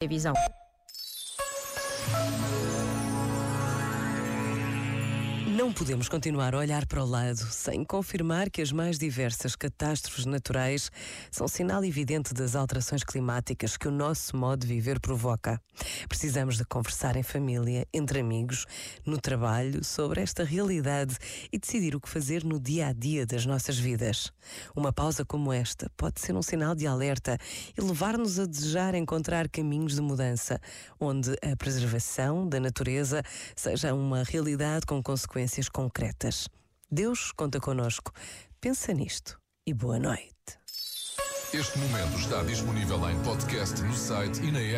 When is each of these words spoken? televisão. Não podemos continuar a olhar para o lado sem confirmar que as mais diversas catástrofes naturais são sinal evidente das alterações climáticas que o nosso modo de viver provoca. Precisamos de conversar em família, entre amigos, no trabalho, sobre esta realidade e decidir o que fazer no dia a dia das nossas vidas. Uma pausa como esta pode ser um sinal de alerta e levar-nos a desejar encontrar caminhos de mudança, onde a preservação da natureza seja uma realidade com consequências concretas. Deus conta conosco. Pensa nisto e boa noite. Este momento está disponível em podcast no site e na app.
televisão. 0.00 0.32
Não 5.56 5.72
podemos 5.72 6.08
continuar 6.08 6.54
a 6.54 6.58
olhar 6.58 6.86
para 6.86 7.02
o 7.02 7.04
lado 7.04 7.38
sem 7.38 7.82
confirmar 7.82 8.48
que 8.48 8.62
as 8.62 8.70
mais 8.70 8.96
diversas 8.96 9.56
catástrofes 9.56 10.24
naturais 10.24 10.88
são 11.32 11.48
sinal 11.48 11.84
evidente 11.84 12.32
das 12.32 12.54
alterações 12.54 13.02
climáticas 13.02 13.76
que 13.76 13.88
o 13.88 13.90
nosso 13.90 14.36
modo 14.36 14.60
de 14.60 14.72
viver 14.72 15.00
provoca. 15.00 15.60
Precisamos 16.08 16.56
de 16.56 16.64
conversar 16.64 17.16
em 17.16 17.22
família, 17.22 17.86
entre 17.92 18.20
amigos, 18.20 18.66
no 19.04 19.20
trabalho, 19.20 19.84
sobre 19.84 20.20
esta 20.20 20.44
realidade 20.44 21.16
e 21.52 21.58
decidir 21.58 21.94
o 21.94 22.00
que 22.00 22.08
fazer 22.08 22.44
no 22.44 22.58
dia 22.58 22.88
a 22.88 22.92
dia 22.92 23.26
das 23.26 23.46
nossas 23.46 23.78
vidas. 23.78 24.32
Uma 24.74 24.92
pausa 24.92 25.24
como 25.24 25.52
esta 25.52 25.90
pode 25.96 26.20
ser 26.20 26.34
um 26.34 26.42
sinal 26.42 26.74
de 26.74 26.86
alerta 26.86 27.38
e 27.76 27.80
levar-nos 27.80 28.38
a 28.38 28.46
desejar 28.46 28.94
encontrar 28.94 29.48
caminhos 29.48 29.94
de 29.94 30.00
mudança, 30.00 30.60
onde 31.00 31.30
a 31.42 31.56
preservação 31.56 32.48
da 32.48 32.60
natureza 32.60 33.22
seja 33.54 33.94
uma 33.94 34.22
realidade 34.22 34.86
com 34.86 35.02
consequências 35.02 35.68
concretas. 35.68 36.48
Deus 36.90 37.32
conta 37.32 37.60
conosco. 37.60 38.12
Pensa 38.60 38.92
nisto 38.92 39.38
e 39.66 39.74
boa 39.74 39.98
noite. 39.98 40.28
Este 41.52 41.78
momento 41.78 42.18
está 42.18 42.42
disponível 42.42 43.08
em 43.08 43.18
podcast 43.22 43.80
no 43.82 43.94
site 43.94 44.42
e 44.42 44.52
na 44.52 44.60
app. 44.60 44.76